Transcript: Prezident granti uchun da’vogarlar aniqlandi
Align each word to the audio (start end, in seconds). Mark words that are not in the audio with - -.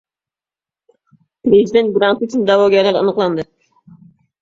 Prezident 1.49 1.93
granti 1.99 2.31
uchun 2.33 2.51
da’vogarlar 2.51 3.01
aniqlandi 3.07 3.51